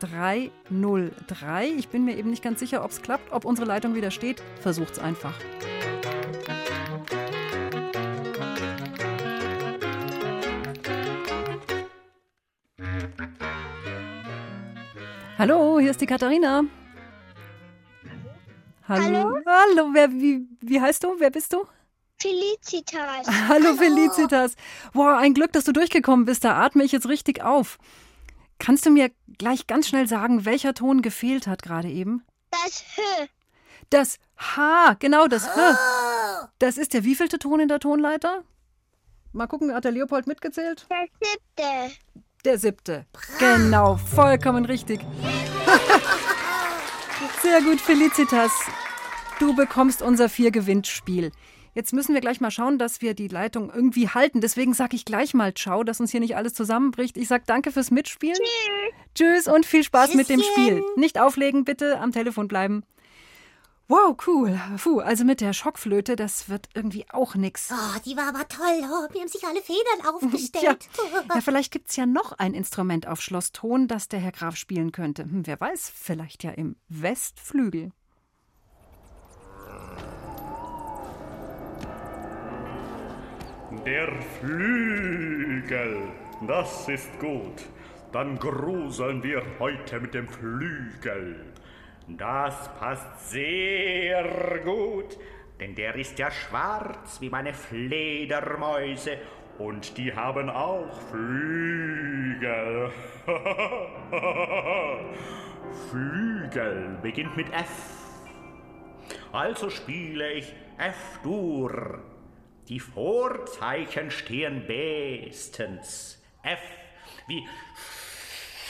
[0.00, 1.68] 303.
[1.78, 4.42] Ich bin mir eben nicht ganz sicher, ob es klappt, ob unsere Leitung wieder steht.
[4.60, 5.34] Versucht's einfach.
[15.46, 16.64] Hallo, hier ist die Katharina.
[18.88, 19.36] Hallo.
[19.44, 21.16] Hallo, wer, wie, wie heißt du?
[21.18, 21.66] Wer bist du?
[22.16, 23.26] Felicitas.
[23.48, 24.54] Hallo, Felicitas.
[24.94, 26.44] Boah, ein Glück, dass du durchgekommen bist.
[26.44, 27.76] Da atme ich jetzt richtig auf.
[28.58, 32.24] Kannst du mir gleich ganz schnell sagen, welcher Ton gefehlt hat gerade eben?
[32.50, 33.26] Das H.
[33.90, 36.48] Das H, genau das H.
[36.58, 38.44] Das ist der wievielte Ton in der Tonleiter?
[39.34, 40.86] Mal gucken, hat der Leopold mitgezählt?
[40.88, 42.23] Der siebte.
[42.44, 43.06] Der siebte.
[43.38, 45.00] Genau, vollkommen richtig.
[47.42, 48.52] Sehr gut, Felicitas.
[49.38, 51.32] Du bekommst unser Vier-Gewinnt-Spiel.
[51.74, 54.40] Jetzt müssen wir gleich mal schauen, dass wir die Leitung irgendwie halten.
[54.40, 57.16] Deswegen sage ich gleich mal Ciao, dass uns hier nicht alles zusammenbricht.
[57.16, 58.36] Ich sage danke fürs Mitspielen.
[58.36, 59.14] Tschüss.
[59.14, 60.82] Tschüss und viel Spaß mit dem Spiel.
[60.96, 62.84] Nicht auflegen, bitte am Telefon bleiben.
[63.86, 64.58] Wow, cool.
[64.82, 67.70] Puh, also mit der Schockflöte, das wird irgendwie auch nix.
[67.70, 68.80] Oh, die war aber toll.
[68.82, 70.88] Oh, mir haben sich alle Federn aufgestellt.
[70.96, 74.56] ja, ja, vielleicht gibt's ja noch ein Instrument auf Schloss Thon, das der Herr Graf
[74.56, 75.24] spielen könnte.
[75.24, 77.92] Hm, wer weiß, vielleicht ja im Westflügel.
[83.84, 84.08] Der
[84.40, 86.08] Flügel,
[86.46, 87.64] das ist gut.
[88.12, 91.53] Dann gruseln wir heute mit dem Flügel.
[92.08, 95.16] Das passt sehr gut,
[95.58, 99.18] denn der ist ja schwarz wie meine Fledermäuse
[99.58, 102.90] und die haben auch Flügel.
[105.90, 107.68] Flügel beginnt mit F.
[109.32, 112.02] Also spiele ich F-Dur.
[112.68, 116.22] Die Vorzeichen stehen bestens.
[116.42, 116.60] F
[117.26, 117.46] wie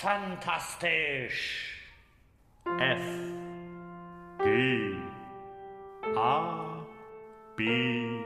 [0.00, 1.63] fantastisch.
[2.66, 3.02] F.
[4.42, 4.96] G.
[6.16, 6.86] A.
[7.56, 8.24] B.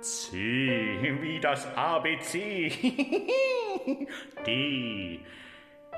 [0.00, 1.16] C.
[1.20, 2.70] Wie das ABC.
[4.46, 5.20] D.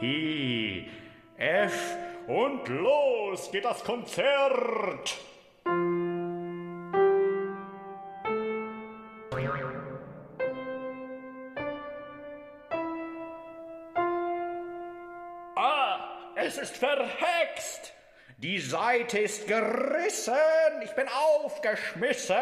[0.00, 0.84] E.
[1.38, 1.96] F.
[2.26, 5.16] Und los geht das Konzert.
[16.76, 17.92] Ist verhext.
[18.38, 20.34] Die Seite ist gerissen.
[20.84, 22.36] Ich bin aufgeschmissen.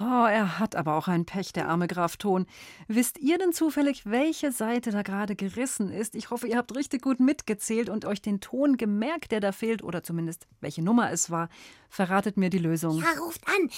[0.00, 2.46] Oh, er hat aber auch ein Pech, der arme Graf Ton.
[2.86, 6.14] Wisst ihr denn zufällig, welche Seite da gerade gerissen ist?
[6.14, 9.82] Ich hoffe, ihr habt richtig gut mitgezählt und euch den Ton gemerkt, der da fehlt,
[9.82, 11.48] oder zumindest welche Nummer es war.
[11.90, 12.98] Verratet mir die Lösung.
[12.98, 13.68] Ja, ruft an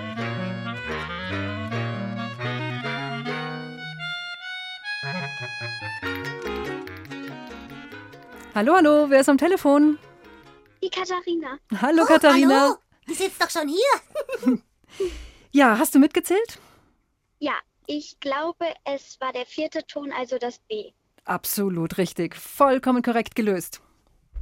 [8.55, 9.99] Hallo, hallo, wer ist am Telefon?
[10.83, 11.59] Die Katharina.
[11.81, 12.61] Hallo, Katharina.
[12.61, 12.77] Hallo,
[13.09, 14.59] die sitzt doch schon hier.
[15.55, 16.59] Ja, hast du mitgezählt?
[17.39, 17.53] Ja,
[17.87, 20.93] ich glaube, es war der vierte Ton, also das B.
[21.27, 22.35] Absolut richtig.
[22.35, 23.83] Vollkommen korrekt gelöst.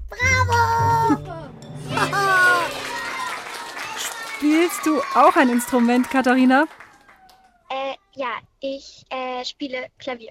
[0.09, 1.51] Bravo!
[3.97, 6.69] Spielst du auch ein Instrument, Katharina?
[7.69, 10.31] Äh, ja, ich äh, spiele Klavier.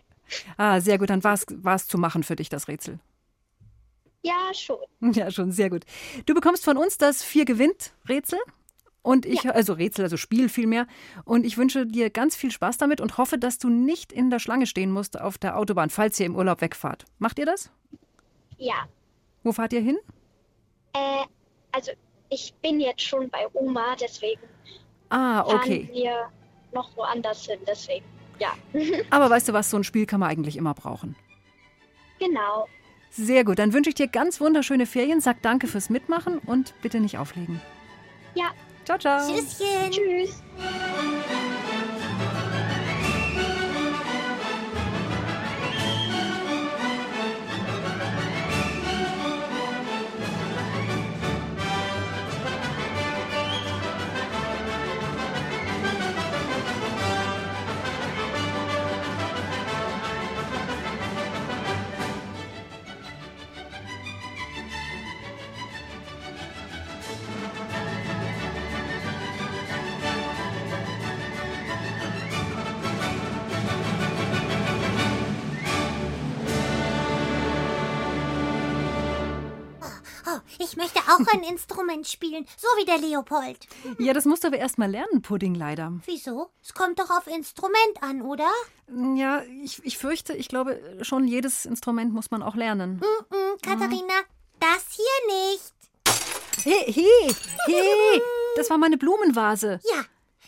[0.56, 1.10] Ah, sehr gut.
[1.10, 1.34] Dann war
[1.76, 3.00] es zu machen für dich, das Rätsel.
[4.21, 4.77] Ja, schon.
[5.13, 5.84] Ja, schon, sehr gut.
[6.25, 8.39] Du bekommst von uns das Vier-Gewinnt-Rätsel.
[9.01, 9.51] Und ich, ja.
[9.51, 10.86] also Rätsel, also Spiel vielmehr.
[11.23, 14.39] Und ich wünsche dir ganz viel Spaß damit und hoffe, dass du nicht in der
[14.39, 17.05] Schlange stehen musst auf der Autobahn, falls ihr im Urlaub wegfahrt.
[17.17, 17.71] Macht ihr das?
[18.58, 18.88] Ja.
[19.43, 19.97] Wo fahrt ihr hin?
[20.93, 21.23] Äh,
[21.71, 21.91] also
[22.29, 24.41] ich bin jetzt schon bei Oma, deswegen
[25.10, 25.86] ah, okay.
[25.86, 26.29] fahren wir
[26.73, 28.05] noch woanders hin, deswegen,
[28.39, 28.53] ja.
[29.10, 31.15] Aber weißt du was, so ein Spiel kann man eigentlich immer brauchen.
[32.19, 32.67] Genau.
[33.12, 35.22] Sehr gut, dann wünsche ich dir ganz wunderschöne Ferien.
[35.22, 37.60] Sag danke fürs Mitmachen und bitte nicht auflegen.
[38.36, 38.52] Ja.
[38.86, 39.19] Ciao, ciao.
[39.28, 39.91] Tschüsschen.
[39.91, 40.43] Tschüss.
[80.69, 83.58] Ich möchte auch ein Instrument spielen, so wie der Leopold.
[83.97, 85.93] Ja, das musst du aber erst mal lernen, Pudding leider.
[86.05, 86.49] Wieso?
[86.63, 88.49] Es kommt doch auf Instrument an, oder?
[89.15, 92.95] Ja, ich, ich fürchte, ich glaube schon, jedes Instrument muss man auch lernen.
[92.97, 94.13] Mm -mm, Katharina,
[94.60, 95.73] das hier nicht.
[96.63, 98.21] Hey, hey, hey,
[98.55, 99.79] das war meine Blumenvase.
[99.95, 100.03] Ja,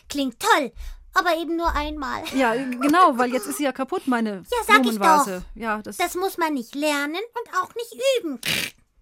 [0.08, 0.72] klingt toll,
[1.14, 2.22] aber eben nur einmal.
[2.34, 5.42] Ja, genau, weil jetzt ist sie ja kaputt, meine Ja, sag ich Blumenvase.
[5.54, 5.60] doch.
[5.62, 8.40] Ja, das, Das muss man nicht lernen und auch nicht üben.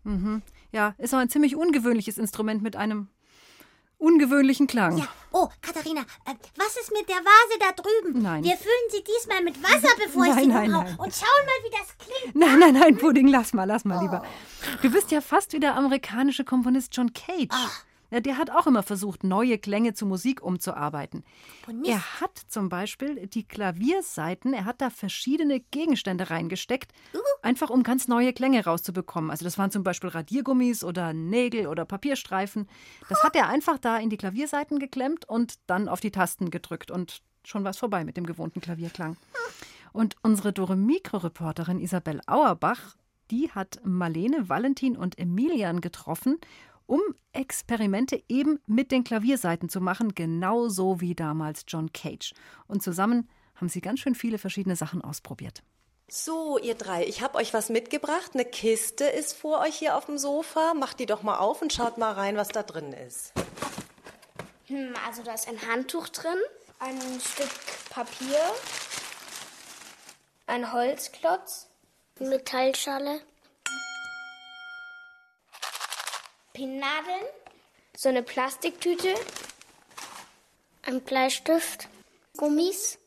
[0.04, 0.42] mhm.
[0.72, 3.09] Ja, ist auch ein ziemlich ungewöhnliches Instrument mit einem
[4.00, 4.98] ungewöhnlichen Klang.
[4.98, 5.09] Ja.
[5.30, 8.22] Oh, Katharina, äh, was ist mit der Vase da drüben?
[8.22, 8.42] Nein.
[8.42, 10.96] Wir füllen sie diesmal mit Wasser, bevor ich Nein, sie nein, nein.
[10.98, 12.35] Und schauen mal, wie das klingt.
[12.35, 14.24] Nein, nein, nein, Pudding, lass mal, lass mal lieber.
[14.83, 17.48] Du bist ja fast wie der amerikanische Komponist John Cage.
[18.11, 21.25] Ja, der hat auch immer versucht, neue Klänge zu Musik umzuarbeiten.
[21.85, 26.92] Er hat zum Beispiel die Klavierseiten, er hat da verschiedene Gegenstände reingesteckt,
[27.42, 29.31] einfach um ganz neue Klänge rauszubekommen.
[29.31, 32.68] Also das waren zum Beispiel Radiergummis oder Nägel oder Papierstreifen.
[33.09, 36.90] Das hat er einfach da in die Klavierseiten geklemmt und dann auf die Tasten gedrückt
[36.90, 39.16] und schon war es vorbei mit dem gewohnten Klavierklang.
[39.92, 42.96] Und unsere Dore Mikro-Reporterin Isabel Auerbach,
[43.31, 46.38] die hat Marlene, Valentin und Emilian getroffen,
[46.90, 47.00] um
[47.33, 52.35] Experimente eben mit den Klavierseiten zu machen, genauso wie damals John Cage.
[52.66, 55.62] Und zusammen haben sie ganz schön viele verschiedene Sachen ausprobiert.
[56.09, 58.33] So, ihr drei, ich habe euch was mitgebracht.
[58.35, 60.74] Eine Kiste ist vor euch hier auf dem Sofa.
[60.74, 63.35] Macht die doch mal auf und schaut mal rein, was da drin ist.
[64.66, 66.38] Hm, also da ist ein Handtuch drin,
[66.81, 67.50] ein Stück
[67.90, 68.40] Papier,
[70.48, 71.68] ein Holzklotz,
[72.18, 73.20] Metallschale,
[76.61, 77.25] Pinnadeln,
[77.96, 79.14] so eine Plastiktüte,
[80.83, 81.88] ein Bleistift,
[82.37, 82.99] Gummis.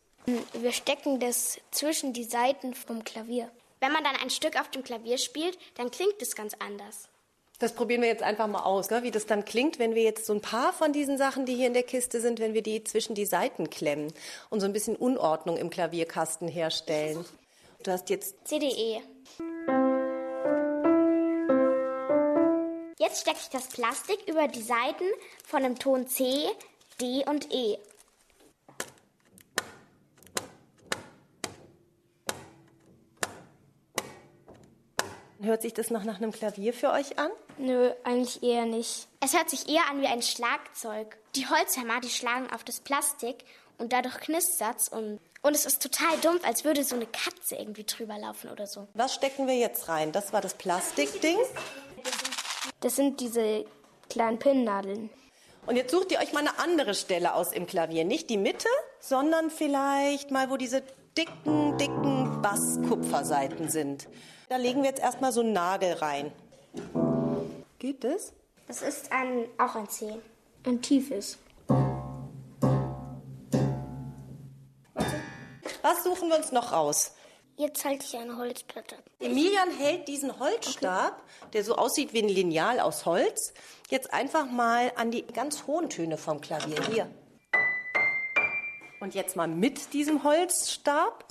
[0.53, 3.51] Wir stecken das zwischen die Seiten vom Klavier.
[3.79, 7.09] Wenn man dann ein Stück auf dem Klavier spielt, dann klingt es ganz anders.
[7.59, 9.03] Das probieren wir jetzt einfach mal aus, ne?
[9.03, 11.67] wie das dann klingt, wenn wir jetzt so ein paar von diesen Sachen, die hier
[11.67, 14.11] in der Kiste sind, wenn wir die zwischen die Seiten klemmen
[14.49, 17.23] und so ein bisschen Unordnung im Klavierkasten herstellen.
[17.83, 19.03] Du hast jetzt CDE.
[23.03, 25.03] Jetzt stecke ich das Plastik über die Seiten
[25.45, 26.47] von dem Ton C,
[27.01, 27.77] D und E.
[35.41, 37.29] Hört sich das noch nach einem Klavier für euch an?
[37.57, 39.09] Nö, eigentlich eher nicht.
[39.19, 41.17] Es hört sich eher an wie ein Schlagzeug.
[41.35, 43.43] Die Holzhammer, die schlagen auf das Plastik
[43.79, 47.83] und dadurch knistert's und, und es ist total dumpf, als würde so eine Katze irgendwie
[47.83, 48.87] drüber laufen oder so.
[48.93, 50.13] Was stecken wir jetzt rein?
[50.13, 51.35] Das war das Plastikding.
[52.79, 53.65] Das sind diese
[54.09, 55.09] kleinen Pinnnadeln.
[55.65, 58.03] Und jetzt sucht ihr euch mal eine andere Stelle aus im Klavier.
[58.03, 58.67] Nicht die Mitte,
[58.99, 60.83] sondern vielleicht mal, wo diese
[61.17, 64.07] dicken, dicken Basskupferseiten sind.
[64.49, 66.31] Da legen wir jetzt erstmal so einen Nagel rein.
[67.79, 68.33] Geht das?
[68.67, 70.15] Das ist ein, auch ein C.
[70.65, 71.37] Ein tiefes.
[75.81, 77.13] Was suchen wir uns noch raus?
[77.55, 78.95] Jetzt halte ich eine Holzplatte.
[79.19, 81.21] Emilian hält diesen Holzstab,
[81.53, 83.53] der so aussieht wie ein Lineal aus Holz,
[83.89, 87.11] jetzt einfach mal an die ganz hohen Töne vom Klavier hier.
[88.99, 91.25] Und jetzt mal mit diesem Holzstab.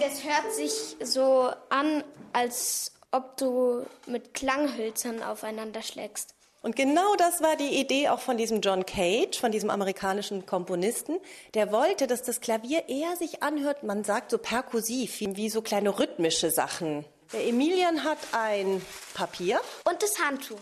[0.00, 2.02] Das hört sich so an,
[2.32, 6.35] als ob du mit Klanghölzern aufeinander schlägst.
[6.66, 11.20] Und genau das war die Idee auch von diesem John Cage, von diesem amerikanischen Komponisten.
[11.54, 15.96] Der wollte, dass das Klavier eher sich anhört, man sagt so perkussiv, wie, so kleine
[15.96, 17.04] rhythmische Sachen.
[17.32, 18.82] Der Emilian hat ein
[19.14, 19.60] Papier.
[19.88, 20.58] Und das Handtuch.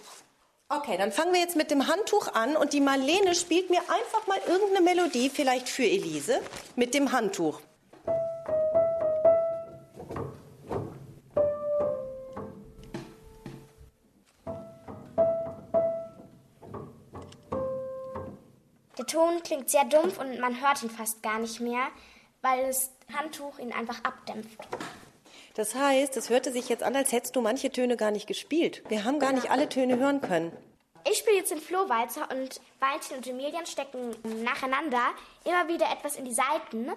[0.68, 4.26] Okay, dann fangen wir jetzt mit dem Handtuch an und die Marlene spielt mir einfach
[4.26, 6.38] mal irgendeine Melodie, vielleicht für Elise,
[6.76, 7.62] mit dem Handtuch.
[18.98, 21.88] Der Ton klingt sehr dumpf und man hört ihn fast gar nicht mehr,
[22.42, 24.58] weil das Handtuch ihn einfach abdämpft.
[25.54, 28.82] Das heißt, es hörte sich jetzt an, als hättest du manche Töne gar nicht gespielt.
[28.88, 30.52] Wir haben gar nicht alle Töne hören können.
[31.08, 35.12] Ich spiele jetzt den Flohwalzer und Valentin und Emilian stecken nacheinander
[35.44, 36.90] immer wieder etwas in die Seiten.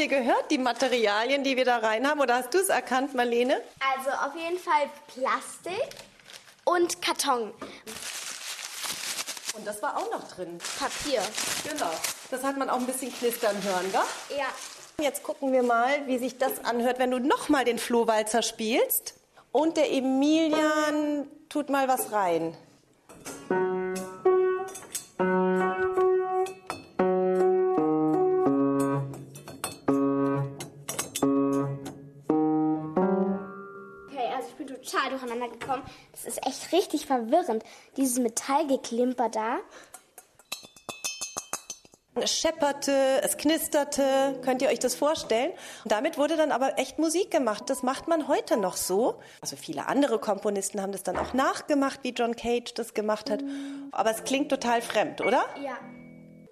[0.00, 2.20] Ihr gehört, die Materialien, die wir da rein haben?
[2.20, 3.60] Oder hast du es erkannt, Marlene?
[3.94, 5.88] Also auf jeden Fall Plastik
[6.64, 7.52] und Karton.
[9.54, 10.58] Und das war auch noch drin.
[10.78, 11.20] Papier.
[11.70, 11.90] Genau.
[12.30, 14.38] Das hat man auch ein bisschen knistern hören, gell?
[14.38, 14.46] Ja.
[15.04, 19.14] Jetzt gucken wir mal, wie sich das anhört, wenn du nochmal den Flohwalzer spielst.
[19.52, 22.56] Und der Emilian tut mal was rein.
[37.10, 37.64] Verwirrend.
[37.96, 39.58] Dieses Metallgeklimper da.
[42.14, 45.52] Es schepperte, es knisterte, könnt ihr euch das vorstellen?
[45.84, 47.64] Und damit wurde dann aber echt Musik gemacht.
[47.68, 49.20] Das macht man heute noch so.
[49.40, 53.42] Also viele andere Komponisten haben das dann auch nachgemacht, wie John Cage das gemacht hat.
[53.92, 55.42] Aber es klingt total fremd, oder?
[55.62, 55.78] Ja.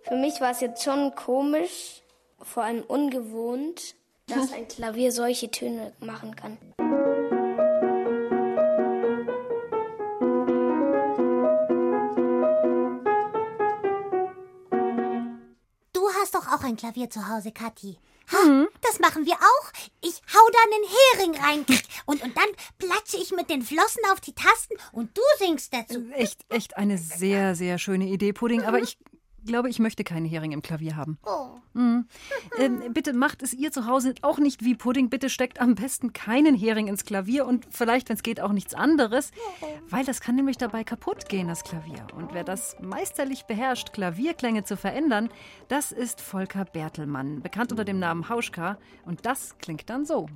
[0.08, 2.02] Für mich war es jetzt schon komisch,
[2.40, 3.94] vor allem ungewohnt,
[4.26, 6.56] dass ein Klavier solche Töne machen kann.
[16.58, 17.96] Auch ein Klavier zu Hause, Kathi.
[18.32, 19.72] Ha, Das machen wir auch.
[20.02, 21.66] Ich hau da einen Hering rein
[22.04, 22.48] und, und dann
[22.78, 26.10] platsche ich mit den Flossen auf die Tasten und du singst dazu.
[26.12, 28.64] Echt, echt eine sehr, sehr schöne Idee, Pudding.
[28.64, 28.98] Aber ich
[29.48, 31.18] glaube, ich möchte keine Hering im Klavier haben.
[31.26, 31.48] Oh.
[31.74, 32.06] Mhm.
[32.58, 35.10] Ähm, bitte macht es ihr zu Hause auch nicht wie Pudding.
[35.10, 38.74] Bitte steckt am besten keinen Hering ins Klavier und vielleicht, wenn es geht, auch nichts
[38.74, 39.30] anderes.
[39.88, 42.04] Weil das kann nämlich dabei kaputt gehen, das Klavier.
[42.16, 45.28] Und wer das meisterlich beherrscht, Klavierklänge zu verändern,
[45.68, 48.76] das ist Volker Bertelmann, bekannt unter dem Namen Hauschka.
[49.04, 50.28] Und das klingt dann so.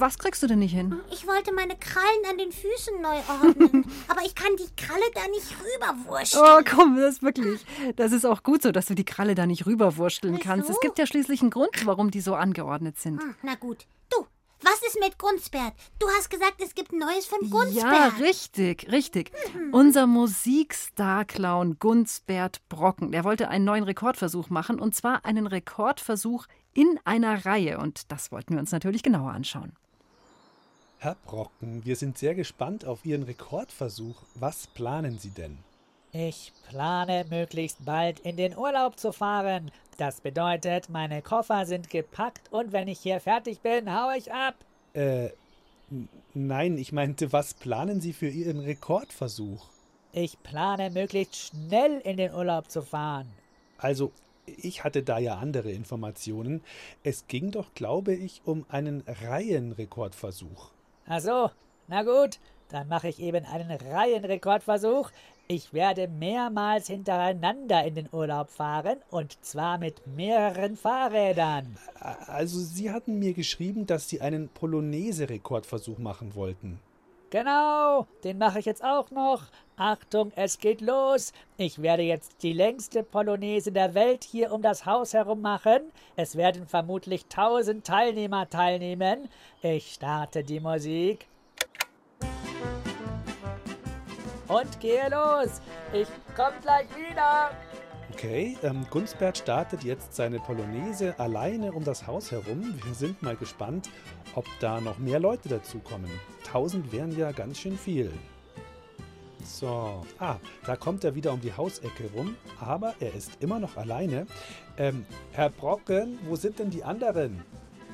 [0.00, 1.00] Was kriegst du denn nicht hin?
[1.10, 5.26] Ich wollte meine Krallen an den Füßen neu ordnen, aber ich kann die Kralle da
[5.28, 6.44] nicht rüberwurschteln.
[6.44, 7.64] Oh, komm, das ist wirklich.
[7.96, 10.68] Das ist auch gut so, dass du die Kralle da nicht rüberwursteln kannst.
[10.70, 13.22] Es gibt ja schließlich einen Grund, warum die so angeordnet sind.
[13.22, 13.86] Hm, Na gut.
[14.10, 14.26] Du,
[14.62, 15.74] was ist mit Gunsbert?
[15.98, 18.20] Du hast gesagt, es gibt Neues von Ja, Gunsbert.
[18.20, 19.30] richtig, richtig.
[19.72, 26.98] Unser Musikstar-Clown Gunsbert Brocken, der wollte einen neuen Rekordversuch machen und zwar einen Rekordversuch in
[27.04, 27.78] einer Reihe.
[27.78, 29.72] Und das wollten wir uns natürlich genauer anschauen.
[30.98, 34.22] Herr Brocken, wir sind sehr gespannt auf Ihren Rekordversuch.
[34.34, 35.58] Was planen Sie denn?
[36.12, 39.70] Ich plane möglichst bald in den Urlaub zu fahren.
[39.98, 44.54] Das bedeutet, meine Koffer sind gepackt und wenn ich hier fertig bin, hau ich ab.
[44.94, 45.28] Äh,
[46.32, 49.68] nein, ich meinte, was planen Sie für Ihren Rekordversuch?
[50.12, 53.28] Ich plane möglichst schnell in den Urlaub zu fahren.
[53.76, 54.12] Also,
[54.46, 56.62] ich hatte da ja andere Informationen.
[57.02, 60.70] Es ging doch, glaube ich, um einen Reihenrekordversuch.
[61.08, 61.50] Ach so,
[61.86, 65.10] na gut, dann mache ich eben einen Reihenrekordversuch.
[65.46, 71.78] Ich werde mehrmals hintereinander in den Urlaub fahren und zwar mit mehreren Fahrrädern.
[72.26, 76.80] Also, Sie hatten mir geschrieben, dass Sie einen Polonaise-Rekordversuch machen wollten.
[77.30, 79.42] Genau, den mache ich jetzt auch noch.
[79.76, 81.32] Achtung, es geht los.
[81.56, 85.92] Ich werde jetzt die längste Polonaise der Welt hier um das Haus herum machen.
[86.14, 89.28] Es werden vermutlich tausend Teilnehmer teilnehmen.
[89.60, 91.26] Ich starte die Musik.
[94.46, 95.60] Und gehe los.
[95.92, 97.50] Ich komme gleich wieder.
[98.16, 102.80] Okay, ähm, Gunsbert startet jetzt seine Polonaise alleine um das Haus herum.
[102.82, 103.90] Wir sind mal gespannt,
[104.34, 106.10] ob da noch mehr Leute dazukommen.
[106.42, 108.10] Tausend wären ja ganz schön viel.
[109.44, 113.76] So, ah, da kommt er wieder um die Hausecke rum, aber er ist immer noch
[113.76, 114.26] alleine.
[114.78, 117.44] Ähm, Herr Brocken, wo sind denn die anderen?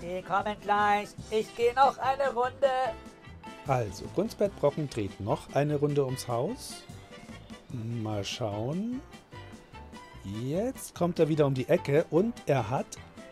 [0.01, 1.09] Die kommen gleich.
[1.33, 2.71] Ich gehe noch eine Runde.
[3.67, 6.85] Also, Gunsbert Brocken dreht noch eine Runde ums Haus.
[7.73, 9.01] Mal schauen.
[10.25, 12.87] Jetzt kommt er wieder um die Ecke und er hat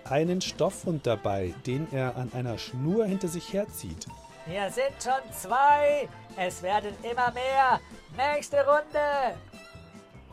[0.05, 4.07] einen Stoffhund dabei, den er an einer Schnur hinter sich herzieht.
[4.47, 6.09] Hier sind schon zwei.
[6.37, 7.81] Es werden immer mehr.
[8.17, 9.37] Nächste Runde.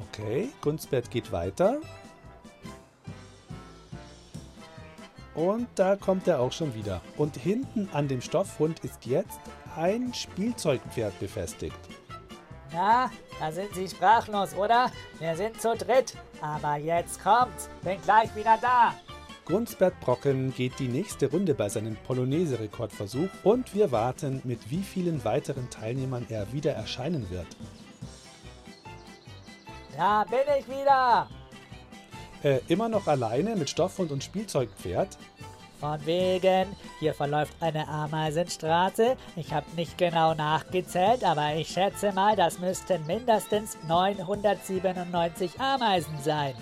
[0.10, 1.78] Okay, Gunsbert geht weiter.
[5.36, 7.02] Und da kommt er auch schon wieder.
[7.16, 9.40] Und hinten an dem Stoffhund ist jetzt
[9.76, 11.78] ein Spielzeugpferd befestigt.
[12.74, 13.10] Na,
[13.40, 14.92] da sind Sie sprachlos, oder?
[15.20, 16.14] Wir sind zu dritt.
[16.42, 17.70] Aber jetzt kommt's.
[17.84, 18.94] Bin gleich wieder da.
[19.46, 25.24] Grunsbert Brocken geht die nächste Runde bei seinem Polonaise-Rekordversuch und wir warten, mit wie vielen
[25.24, 27.48] weiteren Teilnehmern er wieder erscheinen wird.
[29.96, 31.30] Da bin ich wieder.
[32.44, 35.18] Äh, immer noch alleine mit Stoffhund und Spielzeugpferd?
[35.80, 39.16] Von wegen, hier verläuft eine Ameisenstraße.
[39.36, 46.56] Ich habe nicht genau nachgezählt, aber ich schätze mal, das müssten mindestens 997 Ameisen sein.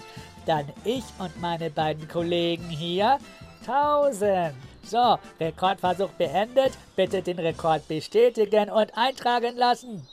[0.45, 3.17] Dann ich und meine beiden Kollegen hier
[3.65, 4.53] 1000.
[4.83, 6.73] So, Rekordversuch beendet.
[6.95, 10.05] Bitte den Rekord bestätigen und eintragen lassen.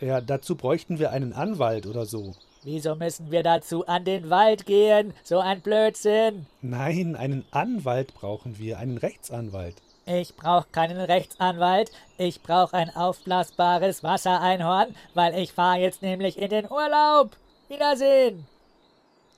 [0.00, 2.34] Ja, dazu bräuchten wir einen Anwalt oder so.
[2.66, 5.14] Wieso müssen wir dazu an den Wald gehen?
[5.22, 6.46] So ein Blödsinn.
[6.62, 9.76] Nein, einen Anwalt brauchen wir, einen Rechtsanwalt.
[10.04, 11.92] Ich brauche keinen Rechtsanwalt.
[12.18, 17.36] Ich brauche ein aufblasbares Wassereinhorn, weil ich fahre jetzt nämlich in den Urlaub.
[17.68, 18.44] Wiedersehen.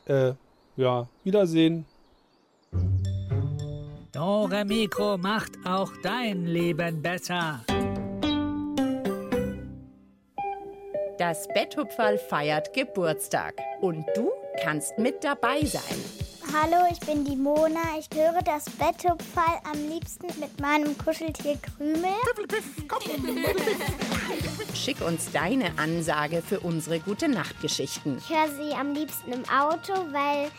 [0.06, 0.32] Äh,
[0.78, 1.84] ja, Wiedersehen.
[4.12, 7.60] Dore Mikro macht auch dein Leben besser.
[11.18, 14.30] Das Betthupferl feiert Geburtstag und du
[14.62, 15.82] kannst mit dabei sein.
[16.54, 17.80] Hallo, ich bin die Mona.
[17.98, 22.14] Ich höre das Betthupferl am liebsten mit meinem Kuscheltier Krümel.
[24.74, 28.18] Schick uns deine Ansage für unsere gute Nachtgeschichten.
[28.18, 30.52] Ich höre sie am liebsten im Auto, weil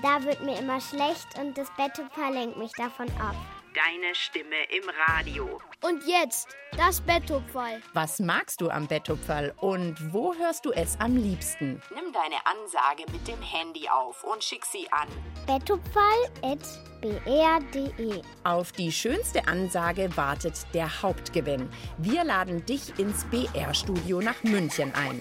[0.00, 3.34] da wird mir immer schlecht und das Betthupferl lenkt mich davon ab.
[3.74, 5.60] Deine Stimme im Radio.
[5.82, 6.46] Und jetzt
[6.76, 7.82] das Betthupferl.
[7.92, 11.82] Was magst du am Betthupferl und wo hörst du es am liebsten?
[11.92, 15.08] Nimm deine Ansage mit dem Handy auf und schick sie an.
[15.48, 21.68] Betthupferl.br.de Auf die schönste Ansage wartet der Hauptgewinn.
[21.98, 25.20] Wir laden dich ins BR-Studio nach München ein.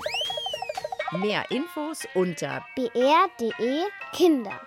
[1.19, 3.81] Mehr Infos unter br.de
[4.11, 4.61] Kinder.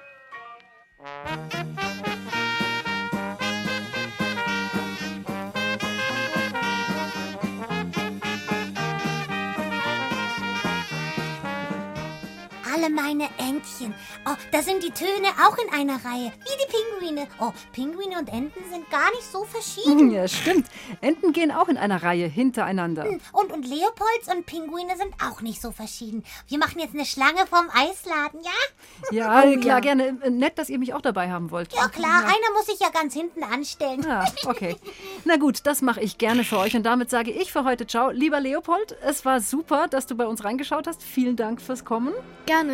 [12.77, 13.95] Alle meine Entchen.
[14.29, 16.31] Oh, da sind die Töne auch in einer Reihe.
[16.43, 17.27] Wie die Pinguine.
[17.41, 20.11] Oh, Pinguine und Enten sind gar nicht so verschieden.
[20.17, 20.67] Ja, stimmt.
[21.01, 23.07] Enten gehen auch in einer Reihe hintereinander.
[23.33, 26.23] Und, und Leopolds und Pinguine sind auch nicht so verschieden.
[26.49, 29.11] Wir machen jetzt eine Schlange vom Eisladen, ja?
[29.11, 29.81] Ja, Oh, klar, ja.
[29.81, 30.13] gerne.
[30.31, 31.73] Nett, dass ihr mich auch dabei haben wollt.
[31.73, 32.19] Ja, klar.
[32.25, 34.03] Einer muss sich ja ganz hinten anstellen.
[34.07, 34.77] Ja, okay.
[35.25, 36.77] Na gut, das mache ich gerne für euch.
[36.77, 38.11] Und damit sage ich für heute Ciao.
[38.11, 41.03] Lieber Leopold, es war super, dass du bei uns reingeschaut hast.
[41.03, 42.13] Vielen Dank fürs Kommen.
[42.47, 42.66] Gerne.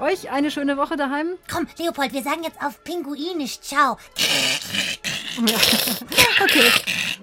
[0.00, 1.38] Euch eine schöne Woche daheim.
[1.50, 3.98] Komm, Leopold, wir sagen jetzt auf Pinguinisch Ciao.
[6.42, 6.70] Okay.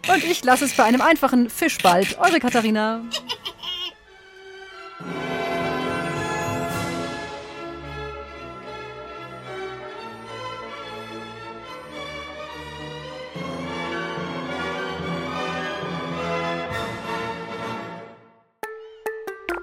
[0.08, 2.06] Und ich lasse es bei einem einfachen Fischball.
[2.20, 3.02] Eure Katharina.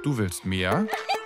[0.02, 0.86] Du willst mehr?